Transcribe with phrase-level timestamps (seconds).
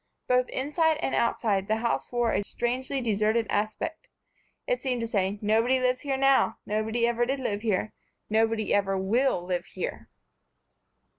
[0.27, 4.07] Both inside and outside the house wore a strangely deserted aspect.
[4.65, 7.93] It seemed to say: "Nobody lives here now, nobody ever did live here,
[8.27, 10.09] nobody ever will live here."